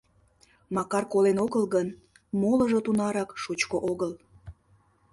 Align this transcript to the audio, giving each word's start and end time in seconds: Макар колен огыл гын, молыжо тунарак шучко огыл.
Макар 0.75 1.03
колен 1.13 1.37
огыл 1.45 1.63
гын, 1.75 1.87
молыжо 2.41 2.79
тунарак 2.85 3.29
шучко 3.43 3.77
огыл. 3.91 4.11